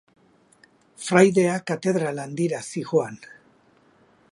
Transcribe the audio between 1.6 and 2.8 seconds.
katedral handira